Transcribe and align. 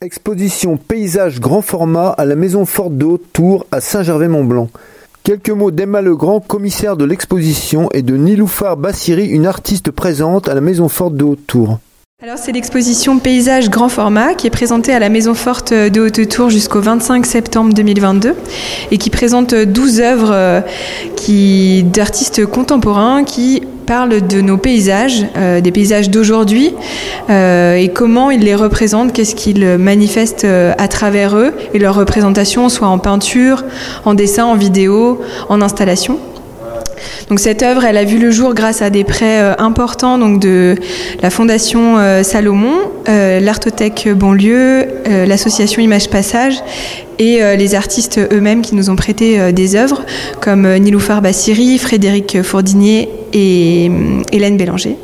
Exposition 0.00 0.76
paysage 0.76 1.40
grand 1.40 1.60
format 1.60 2.10
à 2.10 2.24
la 2.24 2.36
Maison 2.36 2.64
Forte 2.64 2.96
de 2.96 3.04
Haute-Tour 3.04 3.66
à 3.72 3.80
Saint-Gervais-Mont-Blanc. 3.80 4.68
Quelques 5.24 5.50
mots 5.50 5.72
d'Emma 5.72 6.02
Legrand, 6.02 6.38
commissaire 6.38 6.96
de 6.96 7.04
l'exposition, 7.04 7.88
et 7.92 8.02
de 8.02 8.16
Niloufar 8.16 8.76
Bassiri, 8.76 9.26
une 9.26 9.44
artiste 9.44 9.90
présente 9.90 10.48
à 10.48 10.54
la 10.54 10.60
Maison 10.60 10.88
Forte 10.88 11.16
de 11.16 11.24
Haute-Tour. 11.24 11.80
Alors 12.20 12.36
c'est 12.36 12.50
l'exposition 12.50 13.20
Paysage 13.20 13.70
grand 13.70 13.88
format 13.88 14.34
qui 14.34 14.48
est 14.48 14.50
présentée 14.50 14.92
à 14.92 14.98
la 14.98 15.08
Maison 15.08 15.34
Forte 15.34 15.72
de 15.72 16.00
Haute-Tour 16.00 16.50
jusqu'au 16.50 16.80
25 16.80 17.24
septembre 17.24 17.72
2022 17.72 18.34
et 18.90 18.98
qui 18.98 19.08
présente 19.08 19.54
12 19.54 20.00
œuvres 20.00 20.32
euh, 20.32 21.82
d'artistes 21.82 22.44
contemporains 22.44 23.22
qui 23.22 23.62
parlent 23.86 24.26
de 24.26 24.40
nos 24.40 24.56
paysages, 24.56 25.26
euh, 25.36 25.60
des 25.60 25.70
paysages 25.70 26.10
d'aujourd'hui 26.10 26.74
euh, 27.30 27.76
et 27.76 27.90
comment 27.90 28.32
ils 28.32 28.42
les 28.42 28.56
représentent, 28.56 29.12
qu'est-ce 29.12 29.36
qu'ils 29.36 29.78
manifestent 29.78 30.44
à 30.44 30.88
travers 30.88 31.36
eux 31.36 31.54
et 31.72 31.78
leur 31.78 31.94
représentation 31.94 32.68
soit 32.68 32.88
en 32.88 32.98
peinture, 32.98 33.62
en 34.04 34.14
dessin, 34.14 34.44
en 34.44 34.56
vidéo, 34.56 35.20
en 35.48 35.62
installation. 35.62 36.18
Cette 37.36 37.62
œuvre, 37.62 37.84
a 37.84 38.04
vu 38.04 38.18
le 38.18 38.30
jour 38.30 38.54
grâce 38.54 38.82
à 38.82 38.90
des 38.90 39.04
prêts 39.04 39.40
euh, 39.40 39.54
importants 39.58 40.18
de 40.18 40.76
la 41.22 41.30
Fondation 41.30 41.98
euh, 41.98 42.22
Salomon, 42.22 42.76
euh, 43.08 43.40
l'Artothèque 43.40 44.08
Bonlieu, 44.14 44.86
l'association 45.26 45.82
Image 45.82 46.10
Passage 46.10 46.54
et 47.18 47.40
les 47.56 47.74
artistes 47.74 48.20
eux-mêmes 48.32 48.62
qui 48.62 48.76
nous 48.76 48.90
ont 48.90 48.96
prêté 48.96 49.52
des 49.52 49.74
œuvres 49.74 50.04
comme 50.40 50.68
Niloufar 50.76 51.20
Bassiri, 51.20 51.78
Frédéric 51.78 52.42
Fourdinier 52.42 53.08
et 53.32 53.90
Hélène 54.30 54.56
Bélanger. 54.56 54.96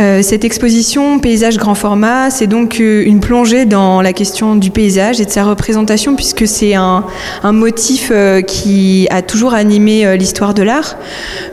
Euh, 0.00 0.20
cette 0.20 0.44
exposition 0.44 1.18
Paysage 1.18 1.56
grand 1.56 1.74
format, 1.74 2.28
c'est 2.28 2.46
donc 2.46 2.80
euh, 2.80 3.02
une 3.06 3.20
plongée 3.20 3.64
dans 3.64 4.02
la 4.02 4.12
question 4.12 4.54
du 4.54 4.70
paysage 4.70 5.20
et 5.20 5.24
de 5.24 5.30
sa 5.30 5.44
représentation, 5.44 6.16
puisque 6.16 6.46
c'est 6.46 6.74
un, 6.74 7.04
un, 7.42 7.52
motif 7.52 8.10
euh, 8.12 8.42
qui 8.42 9.08
a 9.10 9.22
toujours 9.22 9.54
animé 9.54 10.16
l'histoire 10.18 10.52
de 10.52 10.62
l'art. 10.62 10.98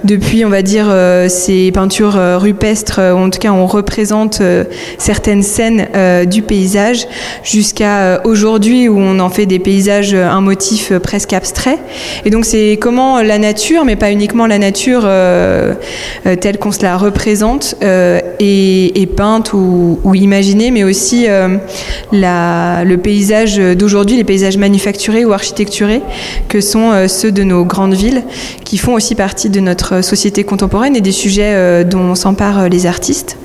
Depuis, 0.04 0.44
on 0.44 0.50
va 0.50 0.62
dire, 0.62 0.94
ces 1.30 1.72
peintures 1.72 2.20
rupestres, 2.40 3.00
en 3.00 3.30
tout 3.30 3.40
cas, 3.40 3.52
on 3.52 3.66
représente 3.66 4.42
certaines 4.98 5.44
scènes 5.44 5.88
du 6.26 6.42
paysage, 6.42 7.08
jusqu'à 7.44 8.22
aujourd'hui 8.26 8.90
où 8.90 8.98
on 9.00 9.20
en 9.20 9.30
fait 9.30 9.46
des 9.46 9.60
paysages 9.60 10.14
un 10.14 10.42
motif 10.42 10.94
presque 11.00 11.34
abstrait. 11.34 11.78
Et 12.26 12.30
donc, 12.30 12.46
c'est 12.46 12.78
comment 12.82 13.22
la 13.22 13.38
nature, 13.38 13.86
mais 13.86 13.96
pas 13.96 14.12
uniquement 14.12 14.48
la 14.48 14.60
nature 14.60 15.08
telle 16.42 16.58
qu'on 16.58 16.72
se 16.72 16.84
la 16.84 16.98
représente, 16.98 17.76
et, 18.40 19.08
peinte 19.16 19.54
ou, 19.54 20.00
ou, 20.04 20.16
imaginée, 20.16 20.72
mais 20.72 20.84
aussi 20.84 21.26
euh, 21.28 21.58
le 22.12 22.96
paysage 22.96 23.58
d'aujourd'hui, 23.58 24.18
les 24.18 24.24
paysages 24.24 24.58
manufacturés 24.58 25.26
ou 25.26 25.34
architecturés, 25.34 26.02
que 26.48 26.62
sont 26.62 26.92
euh, 26.92 27.08
ceux 27.08 27.32
de 27.32 27.44
nos 27.44 27.66
grandes 27.66 27.94
villes, 27.94 28.24
qui 28.64 28.78
font 28.78 28.94
aussi 28.94 29.16
partie 29.16 29.50
de 29.50 29.60
notre 29.60 30.04
société 30.04 30.44
contemporaine 30.44 30.96
et 30.96 31.02
des 31.02 31.12
sujets 31.12 31.54
euh, 31.54 31.84
dont 31.84 32.16
s'emparent 32.16 32.70
les 32.70 32.86
artistes. 32.86 33.38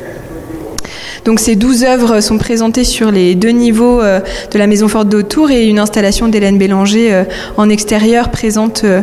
Donc 1.29 1.41
ces 1.41 1.57
douze 1.57 1.84
œuvres 1.84 2.23
sont 2.23 2.39
présentées 2.39 2.84
sur 2.84 3.11
les 3.11 3.34
deux 3.34 3.51
niveaux 3.51 4.01
euh, 4.01 4.21
de 4.51 4.59
la 4.59 4.67
Maison 4.67 4.89
Forte 4.89 5.11
d'Autour 5.11 5.51
et 5.51 5.67
une 5.67 5.79
installation 5.79 6.27
d'Hélène 6.27 6.57
Bélanger 6.57 7.12
euh, 7.12 7.25
en 7.59 7.69
extérieur 7.69 8.31
présente 8.31 8.84
euh, 8.84 9.03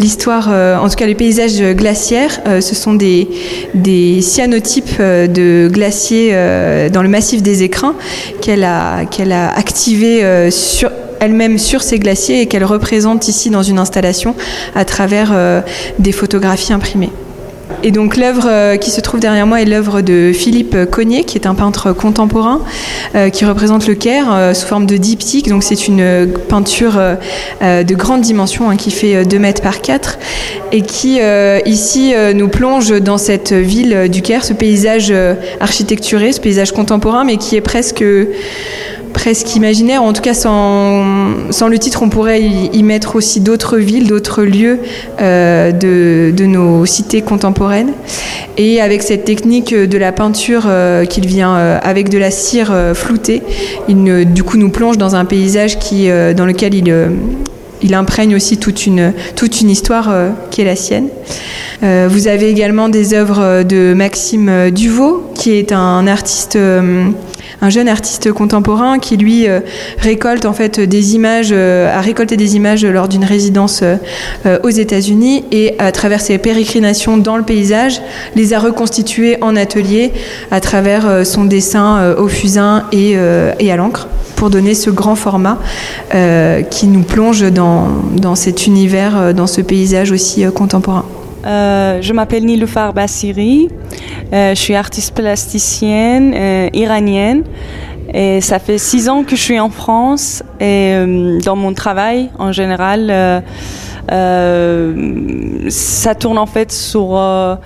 l'histoire, 0.00 0.48
en 0.48 0.88
tout 0.88 0.94
cas 0.94 1.04
les 1.04 1.14
paysages 1.14 1.60
glaciaires. 1.74 2.40
Ce 2.46 2.74
sont 2.74 2.94
des, 2.94 3.28
cyanotypes 4.22 5.02
de 5.02 5.68
glaciers 5.70 6.32
dans 6.90 7.02
le 7.02 7.10
massif 7.10 7.42
des 7.42 7.62
écrins 7.62 7.94
qu'elle 8.40 8.64
a, 8.64 9.04
qu'elle 9.04 9.34
elle-même 11.20 11.58
sur 11.58 11.82
ces 11.82 11.98
glaciers 11.98 12.40
et 12.40 12.46
qu'elle 12.46 12.64
représente 12.64 13.28
ici 13.28 13.50
dans 13.50 13.62
une 13.62 13.78
installation 13.78 14.34
à 14.74 14.86
travers 14.86 15.62
des 15.98 16.12
photographies 16.12 16.72
imprimées. 16.72 17.10
Et 17.82 17.90
donc 17.90 18.16
l'œuvre 18.16 18.46
euh, 18.46 18.76
qui 18.76 18.90
se 18.90 19.00
trouve 19.00 19.20
derrière 19.20 19.46
moi 19.46 19.60
est 19.60 19.64
l'œuvre 19.64 20.00
de 20.00 20.32
Philippe 20.32 20.76
Cognier, 20.90 21.24
qui 21.24 21.36
est 21.36 21.46
un 21.46 21.54
peintre 21.54 21.92
contemporain, 21.92 22.60
euh, 23.14 23.28
qui 23.28 23.44
représente 23.44 23.86
le 23.86 23.94
Caire 23.94 24.26
euh, 24.32 24.54
sous 24.54 24.66
forme 24.66 24.86
de 24.86 24.96
diptyque. 24.96 25.48
Donc 25.48 25.62
c'est 25.62 25.88
une 25.88 26.28
peinture 26.48 27.00
de 27.60 27.94
grande 27.94 28.22
dimension 28.22 28.70
hein, 28.70 28.76
qui 28.76 28.90
fait 28.90 29.24
2 29.24 29.38
mètres 29.38 29.62
par 29.62 29.80
4 29.80 30.18
et 30.72 30.82
qui 30.82 31.20
ici 31.64 32.14
nous 32.34 32.48
plonge 32.48 33.00
dans 33.00 33.18
cette 33.18 33.52
ville 33.52 34.08
du 34.08 34.22
Caire, 34.22 34.44
ce 34.44 34.52
paysage 34.52 35.12
architecturé, 35.60 36.32
ce 36.32 36.40
paysage 36.40 36.72
contemporain, 36.72 37.24
mais 37.24 37.36
qui 37.36 37.56
est 37.56 37.60
presque 37.60 38.04
presque 39.16 39.56
imaginaire. 39.56 40.02
En 40.02 40.12
tout 40.12 40.20
cas, 40.20 40.34
sans, 40.34 41.02
sans 41.50 41.68
le 41.68 41.78
titre, 41.78 42.02
on 42.02 42.10
pourrait 42.10 42.42
y, 42.42 42.82
mettre 42.82 43.16
aussi 43.16 43.40
d'autres 43.40 43.78
villes, 43.78 44.06
d'autres 44.06 44.42
lieux 44.44 44.78
euh, 45.22 45.72
de, 45.72 46.36
de, 46.36 46.44
nos 46.44 46.84
cités 46.84 47.22
contemporaines. 47.22 47.92
Et 48.58 48.80
avec 48.82 49.02
cette 49.02 49.24
technique 49.24 49.74
de 49.74 49.98
la 49.98 50.12
peinture 50.12 50.64
euh, 50.66 51.06
qu'il 51.06 51.26
vient 51.26 51.56
euh, 51.56 51.78
avec 51.82 52.10
de 52.10 52.18
la 52.18 52.30
cire 52.30 52.72
floutée, 52.94 53.42
il 53.88 54.30
du 54.32 54.44
coup 54.44 54.58
nous 54.58 54.70
plonge 54.70 54.98
dans 54.98 55.16
un 55.16 55.24
paysage 55.24 55.78
qui, 55.78 56.08
dans 56.08 56.44
lequel 56.44 56.74
il, 56.74 56.94
il 57.82 57.94
imprègne 57.94 58.36
aussi 58.36 58.58
toute 58.58 58.84
une, 58.84 59.14
toute 59.34 59.62
une 59.62 59.70
histoire 59.70 60.12
qui 60.50 60.60
est 60.60 60.64
la 60.64 60.76
sienne. 60.76 61.08
vous 61.82 62.28
avez 62.28 62.50
également 62.50 62.90
des 62.90 63.14
œuvres 63.14 63.62
de 63.62 63.94
Maxime 63.94 64.70
Duvaux, 64.70 65.30
qui 65.34 65.52
est 65.52 65.72
un 65.72 66.06
artiste 66.06 66.58
un 67.62 67.70
jeune 67.70 67.88
artiste 67.88 68.32
contemporain 68.32 68.98
qui 68.98 69.16
lui 69.16 69.48
euh, 69.48 69.60
récolte 69.98 70.44
en 70.44 70.52
fait 70.52 70.80
des 70.80 71.14
images, 71.14 71.48
euh, 71.52 71.96
a 71.96 72.00
récolté 72.00 72.36
des 72.36 72.56
images 72.56 72.84
lors 72.84 73.08
d'une 73.08 73.24
résidence 73.24 73.80
euh, 73.82 74.58
aux 74.62 74.70
États-Unis 74.70 75.44
et 75.52 75.74
à 75.78 75.92
travers 75.92 76.20
ses 76.20 76.38
pérégrinations 76.38 77.16
dans 77.16 77.36
le 77.36 77.42
paysage, 77.42 78.00
les 78.34 78.52
a 78.52 78.58
reconstituées 78.58 79.38
en 79.40 79.56
atelier 79.56 80.12
à 80.50 80.60
travers 80.60 81.26
son 81.26 81.44
dessin 81.44 82.14
au 82.18 82.28
fusain 82.28 82.84
et, 82.92 83.16
à 83.16 83.76
l'encre 83.76 84.08
pour 84.36 84.50
donner 84.50 84.74
ce 84.74 84.90
grand 84.90 85.14
format 85.14 85.58
qui 86.70 86.86
nous 86.86 87.02
plonge 87.02 87.50
dans 87.50 88.34
cet 88.34 88.66
univers, 88.66 89.34
dans 89.34 89.46
ce 89.46 89.60
paysage 89.60 90.12
aussi 90.12 90.44
contemporain. 90.54 91.04
Euh, 91.46 92.02
je 92.02 92.12
m'appelle 92.12 92.44
Niloufar 92.44 92.92
Bassiri. 92.92 93.68
Euh, 94.32 94.54
je 94.54 94.60
suis 94.60 94.74
artiste 94.74 95.14
plasticienne 95.14 96.32
euh, 96.34 96.68
iranienne. 96.72 97.44
Et 98.12 98.40
ça 98.40 98.58
fait 98.58 98.78
six 98.78 99.08
ans 99.08 99.24
que 99.24 99.36
je 99.36 99.42
suis 99.42 99.60
en 99.60 99.70
France. 99.70 100.42
Et 100.60 100.94
dans 101.44 101.56
mon 101.56 101.74
travail, 101.74 102.30
en 102.38 102.52
général, 102.52 103.42
ça 104.08 106.14
tourne 106.14 106.38
en 106.38 106.46
fait 106.46 106.70
sur 106.70 107.16
euh, 107.16 107.56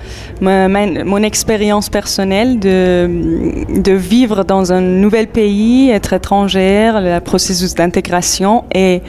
mon 0.41 1.23
expérience 1.23 1.89
personnelle 1.89 2.59
de, 2.59 3.93
vivre 3.93 4.45
dans 4.45 4.73
un 4.73 4.81
nouvel 4.81 5.27
pays, 5.27 5.91
être 5.91 6.13
étrangère, 6.13 7.01
le 7.01 7.21
processus 7.21 7.75
d'intégration. 7.75 8.65
Et, 8.75 9.03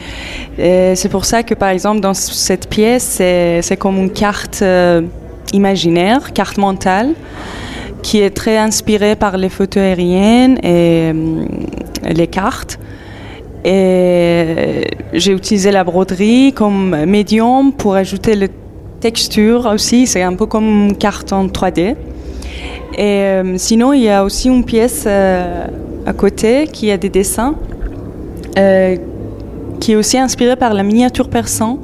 c'est 0.58 1.10
pour 1.10 1.26
ça 1.26 1.44
que 1.44 1.54
par 1.54 1.70
exemple 1.70 2.02
dans 2.02 2.14
cette 2.14 2.70
pièce, 2.70 3.22
c'est 3.22 3.78
comme 3.78 3.98
une 3.98 4.12
carte 4.12 4.60
euh, 4.62 5.02
imaginaire, 5.54 6.34
carte 6.34 6.58
mentale 6.58 7.14
qui 8.04 8.20
est 8.20 8.32
très 8.32 8.58
inspirée 8.58 9.16
par 9.16 9.38
les 9.38 9.50
photos 9.50 9.84
aériennes 9.84 10.58
et 10.64 11.14
les 12.04 12.28
cartes. 12.28 12.80
Et 13.64 14.88
j'ai 15.14 15.34
utilisé 15.34 15.72
la 15.72 15.84
broderie 15.84 16.54
comme 16.54 17.06
médium 17.06 17.74
pour 17.74 17.96
ajouter 17.96 18.36
la 18.36 18.48
texture 19.00 19.66
aussi. 19.66 20.08
C'est 20.08 20.24
un 20.24 20.36
peu 20.36 20.46
comme 20.46 20.88
une 20.88 20.98
carte 20.98 21.32
en 21.34 21.48
3D. 21.48 21.96
Et 22.94 23.24
euh, 23.24 23.58
sinon, 23.58 23.94
il 23.94 24.02
y 24.02 24.10
a 24.10 24.24
aussi 24.24 24.48
une 24.50 24.66
pièce 24.66 25.06
euh, 25.08 25.66
à 26.06 26.14
côté 26.14 26.68
qui 26.68 26.92
a 26.92 26.98
des 26.98 27.10
dessins, 27.10 27.56
euh, 28.58 28.98
qui 29.80 29.94
est 29.94 29.96
aussi 29.96 30.18
inspirée 30.18 30.56
par 30.56 30.74
la 30.74 30.84
miniature 30.84 31.30
persan. 31.30 31.80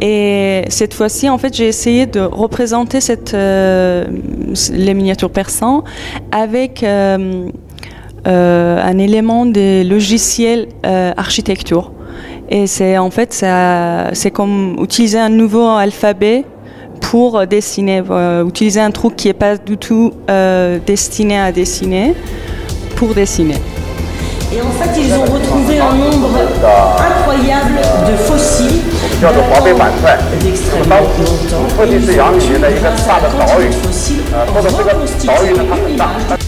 Et 0.00 0.62
cette 0.68 0.94
fois-ci, 0.94 1.28
en 1.28 1.38
fait, 1.38 1.54
j'ai 1.54 1.68
essayé 1.68 2.06
de 2.06 2.20
représenter 2.20 3.00
cette, 3.00 3.32
les 3.34 4.94
miniatures 4.94 5.30
persans 5.30 5.84
avec 6.32 6.84
un 8.24 8.98
élément 8.98 9.46
des 9.46 9.84
logiciels 9.84 10.68
euh, 10.84 11.12
architecture. 11.16 11.92
Et 12.48 12.66
c'est 12.66 12.98
en 12.98 13.10
fait, 13.10 13.32
c'est 14.12 14.30
comme 14.30 14.76
utiliser 14.80 15.18
un 15.18 15.30
nouveau 15.30 15.68
alphabet 15.68 16.44
pour 17.00 17.46
dessiner, 17.46 18.02
euh, 18.10 18.46
utiliser 18.46 18.80
un 18.80 18.90
truc 18.90 19.16
qui 19.16 19.28
n'est 19.28 19.34
pas 19.34 19.56
du 19.56 19.76
tout 19.76 20.12
destiné 20.86 21.38
à 21.38 21.52
dessiner 21.52 22.14
pour 22.96 23.14
dessiner. 23.14 23.56
Et 24.54 24.60
en 24.60 24.70
fait, 24.70 25.00
ils 25.00 25.14
ont 25.14 25.24
retrouvé 25.24 25.78
un 25.78 25.94
nombre 25.94 26.28
incroyable 26.98 27.80
de 28.06 28.16
fossiles 28.16 28.82
d'extrêmement 30.44 30.96
longtemps. 31.00 31.84
Et 31.84 31.96
ils 31.96 32.10
ont 32.10 32.28
fossiles 33.72 34.20
reconstitués 34.76 35.54
une 35.54 35.94
image 35.94 36.41